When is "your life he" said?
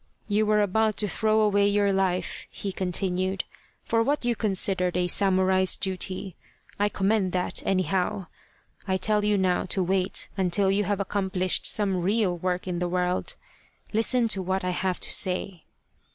1.67-2.71